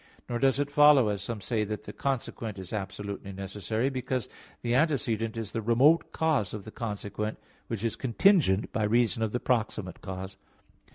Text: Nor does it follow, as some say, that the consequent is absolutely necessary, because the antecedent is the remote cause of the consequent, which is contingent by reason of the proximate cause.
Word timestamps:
Nor 0.27 0.39
does 0.39 0.59
it 0.59 0.71
follow, 0.71 1.09
as 1.09 1.21
some 1.21 1.41
say, 1.41 1.63
that 1.63 1.83
the 1.83 1.93
consequent 1.93 2.57
is 2.57 2.73
absolutely 2.73 3.31
necessary, 3.33 3.91
because 3.91 4.27
the 4.63 4.73
antecedent 4.73 5.37
is 5.37 5.51
the 5.51 5.61
remote 5.61 6.11
cause 6.11 6.55
of 6.55 6.63
the 6.65 6.71
consequent, 6.71 7.37
which 7.67 7.83
is 7.83 7.95
contingent 7.95 8.71
by 8.73 8.81
reason 8.81 9.21
of 9.21 9.31
the 9.31 9.39
proximate 9.39 10.01
cause. 10.01 10.37